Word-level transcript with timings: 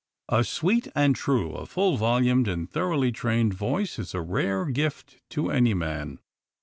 A 0.29 0.43
sweet 0.43 0.87
and 0.95 1.15
true, 1.15 1.51
a 1.51 1.67
full 1.67 1.95
volumed 1.95 2.47
and 2.47 2.67
thoroughly 2.67 3.11
trained 3.11 3.53
voice, 3.53 3.99
is 3.99 4.15
a 4.15 4.19
rare 4.21 4.65
gift 4.65 5.17
to 5.29 5.51
any 5.51 5.75
man. 5.75 6.17